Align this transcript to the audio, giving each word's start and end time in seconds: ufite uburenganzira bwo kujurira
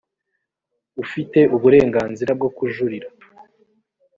ufite 1.03 1.39
uburenganzira 1.55 2.31
bwo 2.37 2.49
kujurira 2.57 3.07